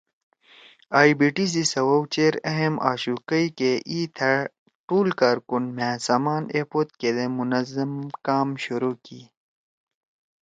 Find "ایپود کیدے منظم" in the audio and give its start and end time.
6.55-7.91